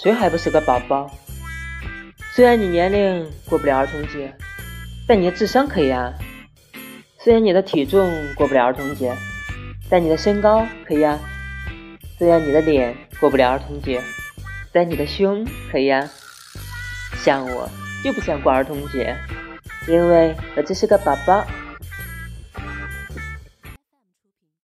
[0.00, 1.10] 谁还不是个宝宝？
[2.32, 4.32] 虽然你年龄过不了儿童节
[5.08, 6.14] 但你的智商可以啊。
[7.18, 9.12] 虽然你的体重过不了儿童节
[9.90, 11.18] 但你的身高可以啊。
[12.16, 14.00] 虽然你的脸过不了儿童节
[14.72, 16.08] 但你的胸可以啊。
[17.16, 17.68] 像我
[18.04, 19.16] 就不想过儿童节
[19.88, 21.44] 因为我只是个宝宝。